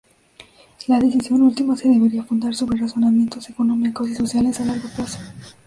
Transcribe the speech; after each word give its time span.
La 0.87 0.97
decisión 0.99 1.43
última 1.43 1.77
se 1.77 1.87
debería 1.87 2.23
fundar 2.23 2.55
sobre 2.55 2.79
razonamientos 2.81 3.47
económicos 3.51 4.09
y 4.09 4.15
sociales 4.15 4.59
a 4.59 4.65
largo 4.65 4.89
plazo. 4.95 5.19